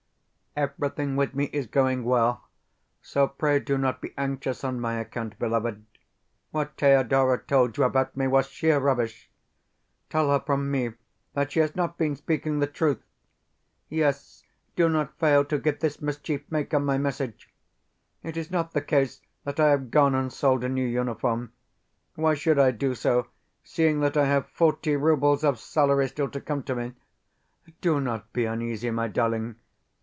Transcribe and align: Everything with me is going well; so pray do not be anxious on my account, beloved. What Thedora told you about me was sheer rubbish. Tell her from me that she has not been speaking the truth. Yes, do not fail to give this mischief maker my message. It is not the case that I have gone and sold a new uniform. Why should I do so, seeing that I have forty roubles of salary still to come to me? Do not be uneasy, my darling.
Everything 0.53 1.15
with 1.15 1.33
me 1.33 1.45
is 1.53 1.65
going 1.65 2.03
well; 2.03 2.45
so 3.01 3.25
pray 3.25 3.57
do 3.57 3.77
not 3.77 4.01
be 4.01 4.13
anxious 4.17 4.65
on 4.65 4.81
my 4.81 4.99
account, 4.99 5.39
beloved. 5.39 5.85
What 6.49 6.75
Thedora 6.75 7.37
told 7.37 7.77
you 7.77 7.85
about 7.85 8.17
me 8.17 8.27
was 8.27 8.47
sheer 8.49 8.77
rubbish. 8.77 9.31
Tell 10.09 10.29
her 10.29 10.41
from 10.41 10.69
me 10.69 10.91
that 11.35 11.53
she 11.53 11.61
has 11.61 11.73
not 11.73 11.97
been 11.97 12.17
speaking 12.17 12.59
the 12.59 12.67
truth. 12.67 13.01
Yes, 13.87 14.43
do 14.75 14.89
not 14.89 15.17
fail 15.17 15.45
to 15.45 15.57
give 15.57 15.79
this 15.79 16.01
mischief 16.01 16.41
maker 16.49 16.81
my 16.81 16.97
message. 16.97 17.49
It 18.21 18.35
is 18.35 18.51
not 18.51 18.73
the 18.73 18.81
case 18.81 19.21
that 19.45 19.57
I 19.57 19.69
have 19.69 19.89
gone 19.89 20.13
and 20.13 20.33
sold 20.33 20.65
a 20.65 20.69
new 20.69 20.85
uniform. 20.85 21.53
Why 22.15 22.33
should 22.33 22.59
I 22.59 22.71
do 22.71 22.93
so, 22.93 23.27
seeing 23.63 24.01
that 24.01 24.17
I 24.17 24.25
have 24.25 24.47
forty 24.47 24.97
roubles 24.97 25.45
of 25.45 25.59
salary 25.61 26.09
still 26.09 26.29
to 26.29 26.41
come 26.41 26.61
to 26.63 26.75
me? 26.75 26.93
Do 27.79 28.01
not 28.01 28.33
be 28.33 28.43
uneasy, 28.43 28.91
my 28.91 29.07
darling. 29.07 29.55